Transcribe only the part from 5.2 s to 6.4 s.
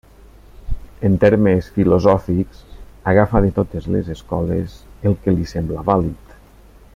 que li sembla vàlid.